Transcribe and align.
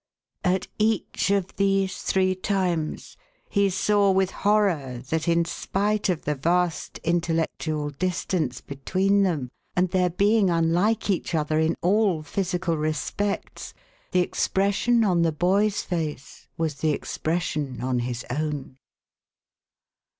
At 0.43 0.65
each 0.79 1.29
of 1.29 1.55
these 1.57 1.99
three 2.01 2.33
times, 2.33 3.17
he 3.51 3.69
saw 3.69 4.09
with 4.09 4.31
horror 4.31 5.03
that, 5.11 5.27
in 5.27 5.41
LODGINGS 5.43 5.53
FOR 5.53 5.69
TRAVELLERS. 5.69 5.99
481 6.01 6.01
spite 6.01 6.09
of 6.09 6.25
the 6.25 6.49
vast 6.49 6.97
intellectual 7.03 7.89
distance 7.91 8.61
between 8.61 9.21
them, 9.21 9.51
and 9.75 9.91
their 9.91 10.09
being 10.09 10.49
unlike 10.49 11.11
each 11.11 11.35
other 11.35 11.59
in 11.59 11.75
all 11.83 12.23
physical 12.23 12.77
respects, 12.77 13.75
the 14.11 14.21
expression 14.21 15.03
on 15.03 15.21
the 15.21 15.31
boy's 15.31 15.83
face 15.83 16.47
was 16.57 16.79
the 16.79 16.89
expression 16.93 17.79
on 17.81 17.99
his 17.99 18.25
own. 18.31 18.77